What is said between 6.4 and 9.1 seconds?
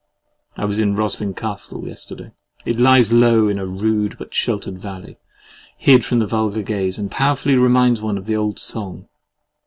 gaze, and powerfully reminds one of the old song.